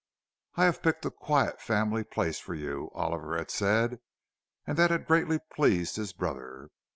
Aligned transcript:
"I 0.55 0.65
have 0.65 0.81
picked 0.81 1.05
a 1.05 1.11
quiet 1.11 1.61
family 1.61 2.03
place 2.03 2.39
for 2.39 2.55
you," 2.55 2.89
Oliver 2.95 3.37
had 3.37 3.51
said, 3.51 3.99
and 4.65 4.75
that 4.75 4.89
had 4.89 5.05
greatly 5.05 5.37
pleased 5.53 5.95
his 5.95 6.11
brother. 6.11 6.71